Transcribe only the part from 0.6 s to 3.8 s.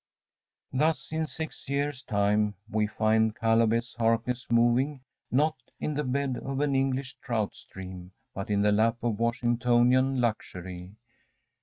Thus in six years' time we find Caleb